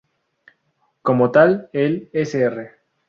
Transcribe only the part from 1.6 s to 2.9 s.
el Sr.